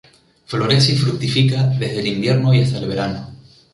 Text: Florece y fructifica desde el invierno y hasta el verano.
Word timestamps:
Florece 0.47 0.93
y 0.93 0.97
fructifica 0.97 1.67
desde 1.67 1.99
el 1.99 2.07
invierno 2.07 2.51
y 2.55 2.61
hasta 2.63 2.79
el 2.79 2.87
verano. 2.87 3.35